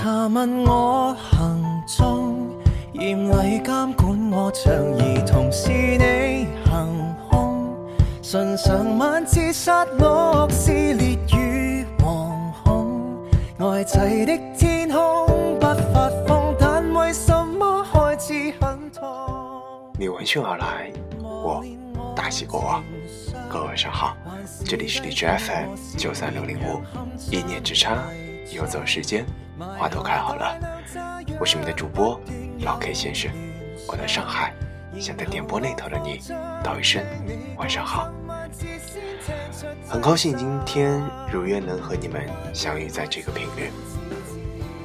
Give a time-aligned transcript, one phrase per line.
[0.00, 2.52] 查问我行踪，
[2.92, 7.76] 严厉监管我像儿童，是你行凶，
[8.22, 12.30] 唇上晚刺杀戮，撕裂与惶
[12.62, 13.26] 恐，
[13.58, 19.02] 呆滞的天空不发疯，但为什么开始很痛？
[19.98, 21.64] 你闻讯而来，我
[22.14, 22.84] 大喜过望。
[23.50, 24.16] 各位晚上好，
[24.64, 26.80] 这里是荔枝 FM 九三六零五，
[27.32, 28.04] 一念之差，
[28.50, 29.24] 游走时间，
[29.78, 30.58] 花都开好了。
[31.38, 32.20] 我是你的主播
[32.60, 33.30] 老 K 先生，
[33.86, 34.54] 我在上海，
[34.98, 36.20] 想在电波那头的你
[36.62, 37.04] 道一声
[37.56, 38.10] 晚上好。
[39.86, 43.70] 很高兴今天如约能和你们相遇在这个频率。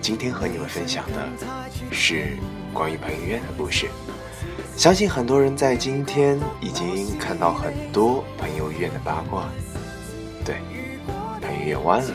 [0.00, 1.28] 今天和你们分享的
[1.92, 2.36] 是
[2.72, 3.88] 关于彭于晏的故事。
[4.76, 9.48] 相信很多人在今天已经看到很多彭于晏的八卦。
[10.44, 10.56] 对，
[11.40, 12.14] 彭于晏弯了，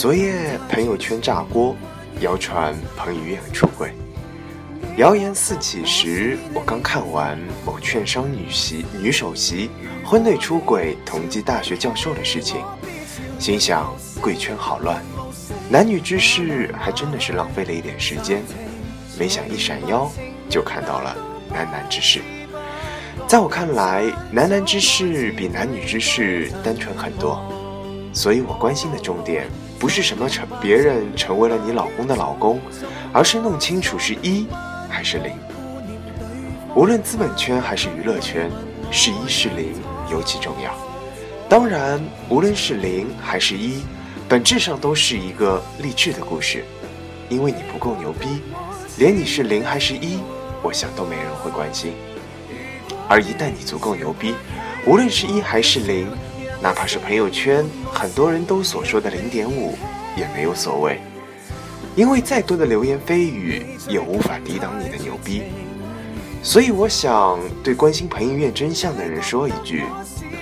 [0.00, 1.76] 昨夜朋友圈炸锅，
[2.20, 3.92] 谣传彭于晏出轨。
[4.96, 9.68] 谣言四起时，我刚看完某券商女席女首席
[10.02, 12.64] 婚内出轨同济大学教授的事情，
[13.38, 15.02] 心想贵圈好乱，
[15.68, 18.42] 男女之事还真的是浪费了一点时间。
[19.18, 20.10] 没想一闪腰
[20.48, 21.14] 就看到了
[21.52, 22.22] 男男之事。
[23.28, 27.38] 在我看来，男男之事比男女之事单纯很多，
[28.14, 29.46] 所以我关心的重点
[29.80, 32.60] 不是什么成别人成为了你老公的老公，
[33.14, 34.46] 而是弄清楚是一。
[34.92, 35.32] 还是零，
[36.74, 38.50] 无论资本圈还是娱乐圈，
[38.90, 39.72] 是一是零
[40.10, 40.74] 尤其重要。
[41.48, 43.82] 当然，无论是零还是一，
[44.28, 46.64] 本质上都是一个励志的故事。
[47.30, 48.42] 因为你不够牛逼，
[48.98, 50.18] 连你是零还是一，
[50.60, 51.94] 我想都没人会关心。
[53.08, 54.34] 而一旦你足够牛逼，
[54.84, 56.08] 无论是一还是零，
[56.62, 59.76] 哪怕是朋友圈很多人都所说的零点五，
[60.16, 61.00] 也没有所谓。
[61.96, 65.42] 因为再多的流言蜚语也无法抵挡你的牛逼，
[66.42, 69.84] 所以我想对关心彭于晏真相的人说一句：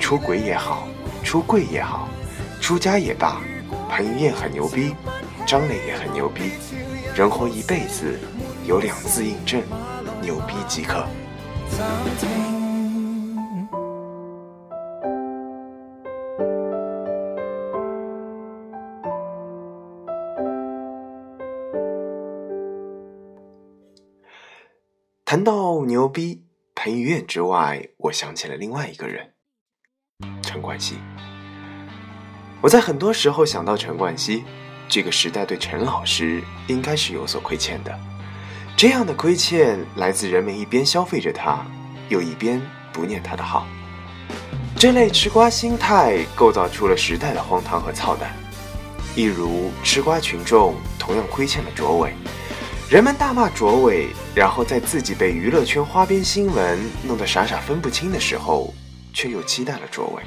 [0.00, 0.88] 出轨也好，
[1.22, 2.08] 出柜也好，
[2.60, 3.40] 出家也罢，
[3.88, 4.94] 彭于晏很牛逼，
[5.46, 6.50] 张磊也很牛逼，
[7.14, 8.18] 人活一辈子，
[8.64, 9.62] 有两字印证，
[10.20, 11.06] 牛逼即可。
[25.36, 29.34] 谈到牛逼，彭于晏之外，我想起了另外一个人，
[30.40, 30.96] 陈冠希。
[32.62, 34.44] 我在很多时候想到陈冠希，
[34.88, 37.94] 这个时代对陈老师应该是有所亏欠的。
[38.78, 41.66] 这样的亏欠来自人们一边消费着他，
[42.08, 42.58] 又一边
[42.90, 43.66] 不念他的好。
[44.74, 48.34] 这类吃瓜心态构造出了时代的荒唐和操蛋。
[49.14, 52.14] 一如吃瓜群众同样亏欠了卓伟。
[52.88, 58.72] 人们大骂卓伟，然后在自己被娱乐圈花边新闻弄得傻傻分不清的时候，
[59.12, 60.22] 却又期待了卓伟。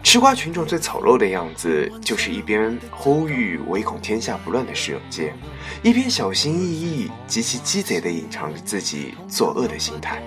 [0.00, 5.34] 吃瓜群众最丑陋的样子，就是一边呼吁唯恐天下不乱的世界，
[5.82, 10.22] 一边小心翼翼、极其鸡贼地隐藏着自己作恶的心态，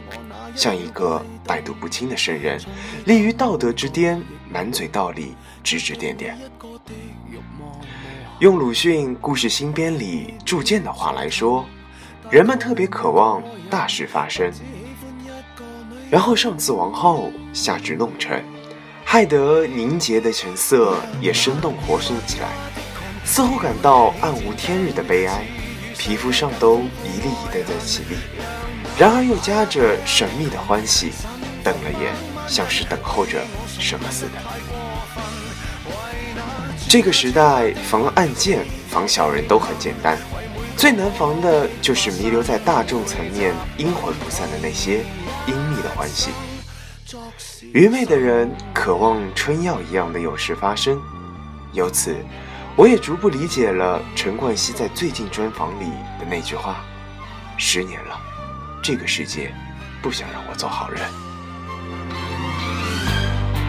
[0.55, 2.59] 像一个百毒不侵的圣人，
[3.05, 6.37] 立于道德之巅，满嘴道理，指指点点。
[8.39, 11.65] 用鲁迅《故事新编》里铸剑的话来说，
[12.29, 14.51] 人们特别渴望大事发生，
[16.11, 18.43] 然后上至王后，下至弄臣，
[19.05, 22.49] 害得凝结的神色也生动活松起来，
[23.23, 25.45] 似乎感到暗无天日的悲哀，
[25.97, 28.17] 皮肤上都一粒一粒的起立，
[28.99, 31.13] 然而又夹着神秘的欢喜，
[31.63, 32.13] 瞪了眼，
[32.49, 33.41] 像是等候着
[33.79, 34.74] 什么似的。
[36.87, 40.17] 这个时代防暗箭、防小人都很简单，
[40.77, 45.03] 最难防的就是弥留在大众层面、阴魂不散的那些
[45.45, 46.29] 阴密的欢喜。
[47.73, 51.01] 愚昧的人渴望春药一样的有事发生，
[51.73, 52.15] 由此，
[52.77, 55.85] 我也逐步理解了陈冠希在最近专访里
[56.19, 56.85] 的那句话
[57.57, 58.17] ：“十年了，
[58.81, 59.53] 这个世界
[60.01, 61.01] 不想让我做好人。”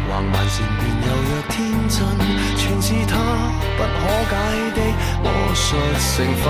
[0.08, 1.55] 橫蠻善變又若天
[1.88, 1.99] 真，
[2.56, 3.12] 全是他
[3.76, 4.00] 不可
[4.31, 4.32] 解
[4.76, 4.81] 的
[5.23, 5.67] 魔术
[5.99, 6.44] 成分。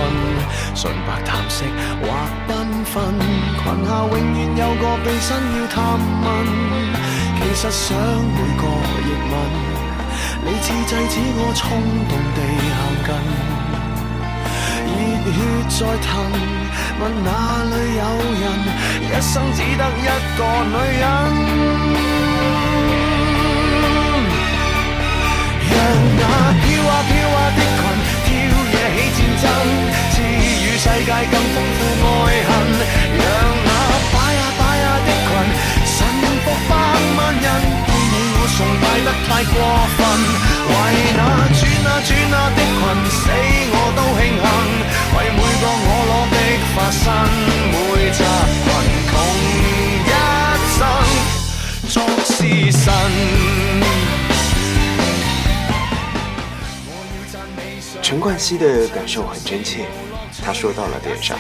[0.75, 1.65] 純白淡色
[2.03, 2.05] 或
[2.47, 2.51] 缤
[2.85, 5.75] 纷，裙下永遠有個秘辛要探
[6.23, 6.25] 問。
[7.39, 8.63] 其實想每個
[9.07, 9.35] 亦吻。
[10.45, 11.65] 你似制止我衝
[12.09, 12.39] 動地
[12.77, 13.09] 靠近，
[14.93, 14.99] 熱
[15.33, 15.37] 血
[15.69, 16.07] 在騰，
[17.01, 17.29] 問哪
[17.65, 18.01] 裏有
[18.41, 18.45] 人，
[19.03, 22.26] 一生只得一個女人。
[25.73, 25.75] 让
[26.19, 26.23] 那
[26.63, 27.79] 飘啊飘啊的裙，
[28.27, 28.29] 挑
[28.73, 28.75] 惹
[29.17, 29.45] 起战争，
[30.13, 31.79] 赐予世界更丰富
[32.27, 32.51] 爱恨。
[33.17, 33.23] 让
[33.67, 33.71] 那
[34.13, 35.29] 摆啊摆啊的裙，
[35.85, 35.97] 臣
[36.45, 36.73] 服百
[37.17, 37.47] 万人，
[37.87, 37.91] 你
[38.35, 39.55] 我崇拜得太过
[39.97, 39.99] 分。
[40.69, 40.73] 为
[41.17, 41.19] 那
[41.55, 42.46] 转啊转啊。
[58.17, 59.85] 陈冠希的感受很真切，
[60.43, 61.37] 他说到了点上。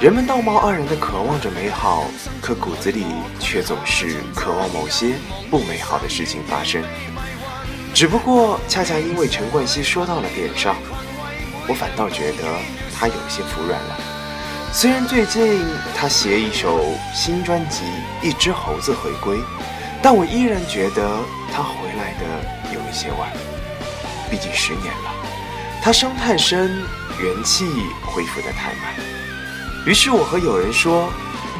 [0.00, 2.04] 人们道貌岸然的渴望着美好，
[2.40, 3.04] 可骨子里
[3.40, 5.16] 却总是渴望某些
[5.50, 6.84] 不美好的事情发生。
[7.92, 10.76] 只不过恰恰因为陈冠希说到了点上，
[11.66, 12.44] 我反倒觉得
[12.96, 13.98] 他有些服软了。
[14.72, 15.64] 虽然最近
[15.96, 17.82] 他携一首新专辑
[18.24, 19.36] 《一只猴子》回归，
[20.00, 21.18] 但我依然觉得
[21.52, 23.28] 他回来的有一些晚。
[24.30, 25.12] 毕竟十年了，
[25.84, 26.80] 他伤太深，
[27.18, 27.66] 元气
[28.02, 28.94] 恢复得太慢。
[29.84, 31.12] 于是我和友人说，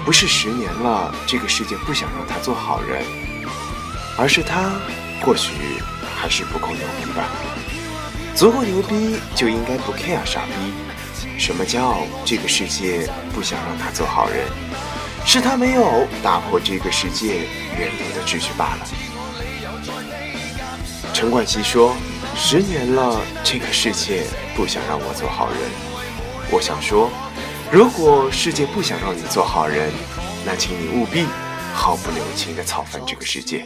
[0.04, 3.04] 不是十年了，这个世界不想让他做好人，
[4.16, 4.70] 而是他
[5.22, 5.50] 或许
[6.16, 7.24] 还是不够牛逼吧。
[8.32, 10.72] 足够牛逼就应该不 care 傻逼。
[11.36, 14.46] 什么叫这个世界不想让他做好人？
[15.26, 18.86] 是他没有打破这个世界原有的秩序罢了。
[21.12, 21.96] 陈冠希说，
[22.34, 24.24] 十年了，这个世界
[24.54, 25.58] 不想让我做好人。
[26.50, 27.10] 我想说。
[27.72, 29.90] 如果世界不想让你做好人，
[30.44, 31.24] 那请你务必
[31.72, 33.64] 毫不留情地草翻这个世界。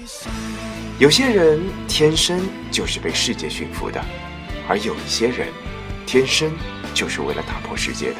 [1.00, 2.40] 有些人天生
[2.70, 4.00] 就是被世界驯服的，
[4.68, 5.48] 而有一些人
[6.06, 6.52] 天生
[6.94, 8.18] 就是为了打破世界的。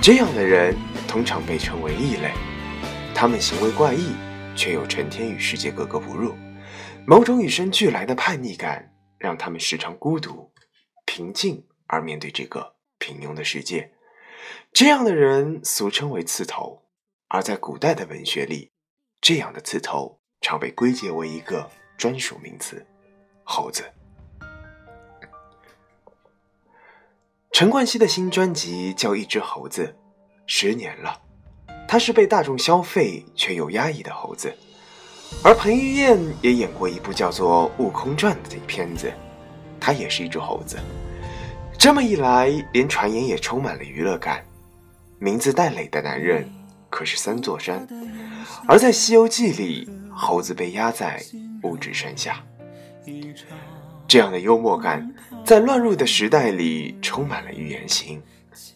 [0.00, 0.76] 这样的人
[1.06, 2.32] 通常被称为异类，
[3.14, 4.08] 他们行为怪异，
[4.56, 6.34] 却又成天与世界格格不入。
[7.06, 8.84] 某种与生俱来的叛逆感，
[9.22, 10.52] 让他们时常孤独、
[11.06, 13.94] 平静而面对这个平庸的世界。
[14.72, 16.82] 这样的人俗称为刺头，
[17.28, 18.72] 而在古代的文学里，
[19.20, 22.84] 这样的刺头常被归结为一个专属名词——
[23.46, 23.84] 猴子。
[27.52, 29.84] 陈冠希的新专辑叫《一只猴子》，
[30.46, 31.22] 十年了，
[31.86, 34.52] 他是被大众消费却又压抑的猴子。
[35.44, 39.12] 而彭于晏也演过一部叫做《悟空传》的片子，
[39.80, 40.78] 他也是一只猴子。
[41.76, 44.44] 这么一来，连传言也充满了娱乐感。
[45.18, 46.48] 名字带磊的男人
[46.90, 47.86] 可是三座山，
[48.68, 51.20] 而在《西游记》里，猴子被压在
[51.62, 52.40] 五指山下。
[54.06, 55.12] 这样的幽默感，
[55.44, 58.22] 在乱入的时代里充满了预言性，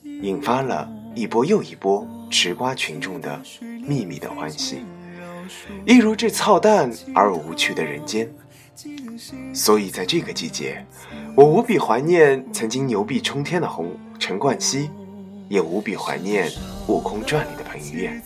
[0.02, 4.84] 引发了一波又一波吃瓜群众的秘密的欢喜，
[5.84, 8.28] 一如这操蛋而无趣的人间。
[9.54, 10.84] 所以在这个季节，
[11.34, 14.90] 我无比怀念曾经牛逼冲天的红陈冠希，
[15.48, 16.48] 也无比怀念
[16.86, 18.22] 《悟空传》里的彭于晏，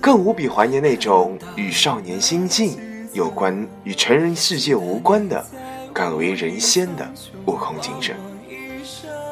[0.00, 2.78] 更无比怀念那种与少年心境
[3.12, 5.44] 有关、与成人世界无关的
[5.92, 7.10] 敢为人先的
[7.46, 8.14] 悟空精神。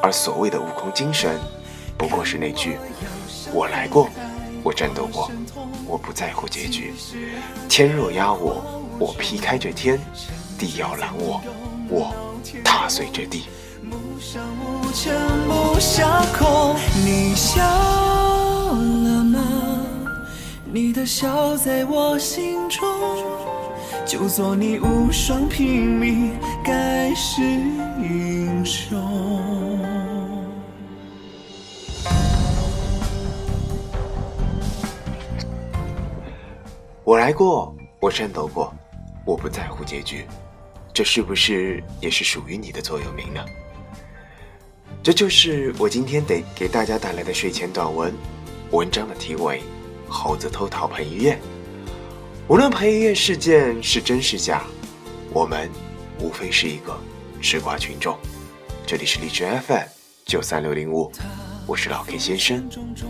[0.03, 1.39] 而所谓的悟空精神，
[1.97, 2.77] 不过是那句
[3.53, 4.09] ：“我来过，
[4.63, 5.31] 我战斗过，
[5.87, 6.93] 我不在乎结局。
[7.69, 9.97] 天若压我，我劈开这天；
[10.57, 11.41] 地要攔我，
[11.89, 12.13] 我。”
[12.63, 13.43] 踏碎这地。
[17.03, 19.39] 你笑了吗？
[20.71, 22.87] 你的笑在我心中，
[24.05, 26.31] 就做你无双拼命，
[26.63, 27.41] 盖世
[28.01, 29.76] 英雄。
[37.07, 38.75] 我来过，我战斗过，
[39.25, 40.25] 我不在乎结局。
[40.93, 43.45] 这是不是也是属于你的座右铭呢？
[45.01, 48.13] 这就是我今天得给大家带来的睡前短文，
[48.71, 49.61] 文章的题为
[50.11, 51.37] 《猴子偷桃彭于晏》。
[52.49, 54.63] 无论彭于晏事件是真是假，
[55.31, 55.71] 我们
[56.19, 56.93] 无非是一个
[57.41, 58.17] 吃瓜群众。
[58.85, 59.87] 这里是荔枝 FM
[60.25, 61.09] 九三六零五，
[61.65, 62.67] 我是老 K 先生，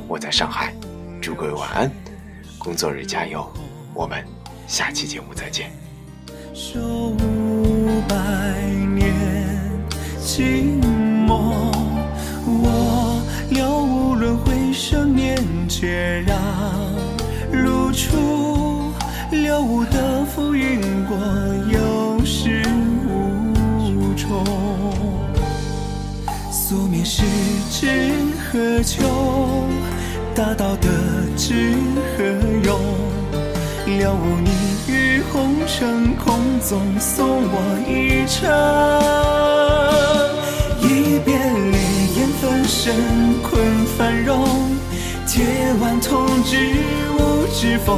[0.08, 0.72] 我在上海，
[1.20, 1.92] 祝各位晚安，
[2.60, 3.52] 工作日加油，
[3.98, 4.24] 我们
[4.68, 5.72] 下期节目再見。
[6.54, 7.16] 数
[8.08, 8.16] 百
[8.94, 9.12] 年
[10.22, 10.80] 寂
[11.26, 11.72] 寞，
[12.46, 15.36] 我了无轮回生念
[15.68, 16.38] 却让
[17.52, 18.92] 如初
[19.32, 21.18] 了无的浮云过，
[21.72, 24.46] 有始无终。
[26.52, 27.24] 宿命是
[27.72, 29.02] 知何求？
[30.36, 30.88] 大道的
[31.36, 31.74] 知
[32.16, 32.24] 何
[32.64, 32.80] 用？
[33.88, 34.50] 了无你
[34.92, 37.56] 于红尘空中送我
[37.88, 38.44] 一程，
[40.82, 41.38] 一别
[41.72, 41.78] 离，
[42.20, 42.94] 烟分身，
[43.42, 44.46] 困繁荣，
[45.26, 45.46] 铁
[45.82, 46.58] 腕痛之
[47.18, 47.98] 无之风，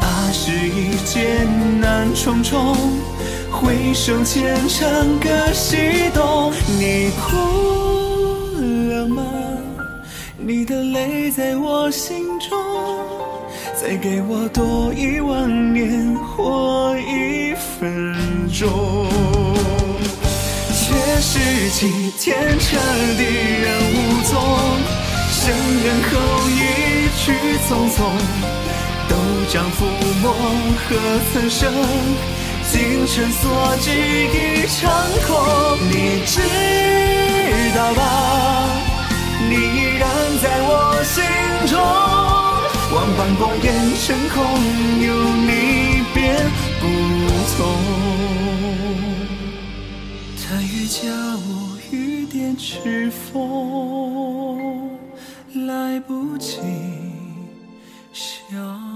[0.00, 1.46] 八十一艰
[1.80, 2.74] 难重重，
[3.52, 4.88] 回首前长
[5.20, 7.36] 歌西东，你哭
[8.90, 9.22] 了吗？
[10.38, 13.37] 你的泪在我心中。
[13.80, 18.12] 再给我多一万年或一分
[18.52, 18.68] 钟。
[20.72, 21.38] 却是
[21.70, 22.76] 几天彻
[23.16, 24.34] 地人无踪，
[25.30, 25.54] 生
[25.84, 26.10] 人后
[26.50, 27.32] 一去
[27.68, 27.96] 匆匆。
[29.08, 29.14] 都
[29.48, 29.86] 将覆
[30.22, 30.26] 没，
[30.88, 30.88] 何
[31.32, 31.72] 曾生？
[32.70, 34.90] 今生所寄一场
[35.26, 35.30] 空，
[35.88, 36.40] 你知
[37.76, 38.00] 道吧？
[39.48, 40.10] 你依然
[40.42, 41.22] 在我心
[41.68, 42.37] 中。
[42.90, 44.42] 万般过眼神，空
[45.02, 45.12] 有
[45.44, 46.36] 你便
[46.80, 46.82] 不
[47.56, 47.58] 同。
[50.36, 50.96] 太瑜伽
[51.36, 54.56] 我雨点，是否
[55.66, 56.56] 来不及
[58.12, 58.87] 想？